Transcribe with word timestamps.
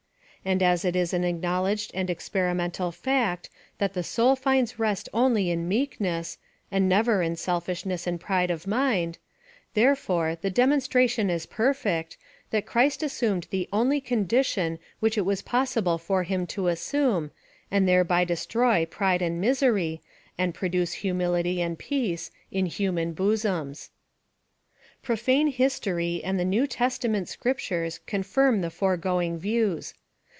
And 0.43 0.63
as 0.63 0.83
it 0.83 0.95
is 0.95 1.13
an 1.13 1.23
acknowledged 1.23 1.91
and 1.93 2.09
experimental 2.09 2.91
fact, 2.91 3.51
that 3.77 3.93
the 3.93 4.01
soul 4.01 4.35
finds 4.35 4.79
rest 4.79 5.07
only 5.13 5.51
m 5.51 5.67
meekness, 5.69 6.39
and 6.71 6.89
never 6.89 7.21
in 7.21 7.35
selfishness 7.35 8.07
and 8.07 8.19
pride 8.19 8.49
of 8.49 8.65
mind, 8.65 9.19
therefore, 9.75 10.35
the 10.41 10.49
de 10.49 10.63
monstration 10.65 11.29
is 11.29 11.45
perfect, 11.45 12.17
that 12.49 12.65
Christ 12.65 13.03
assumed 13.03 13.45
the 13.51 13.69
only 13.71 14.01
condition 14.01 14.79
which 14.99 15.15
it 15.15 15.27
was 15.27 15.43
possible 15.43 15.99
for 15.99 16.23
him 16.23 16.47
to 16.47 16.69
assume, 16.69 17.29
and 17.69 17.87
thereby 17.87 18.23
destroy 18.25 18.87
pride 18.87 19.21
and 19.21 19.39
misery, 19.39 20.01
and 20.39 20.55
produce 20.55 20.93
humility 20.93 21.61
and 21.61 21.77
peace, 21.77 22.31
in 22.51 22.65
human 22.65 23.13
bosoms. 23.13 23.91
Profane 25.03 25.49
history 25.49 26.19
and 26.23 26.39
the 26.39 26.43
New 26.45 26.65
Testament 26.65 27.29
scrip 27.29 27.59
tures 27.59 27.99
confirm 28.07 28.61
the 28.61 28.71
foregoing 28.71 29.37
views. 29.37 29.93